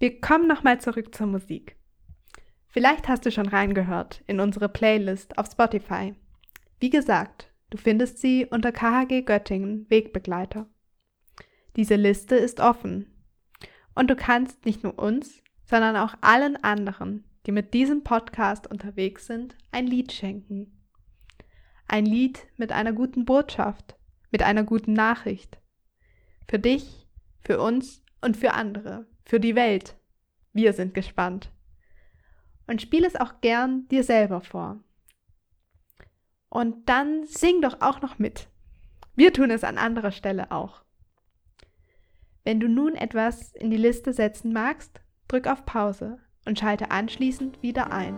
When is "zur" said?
1.12-1.26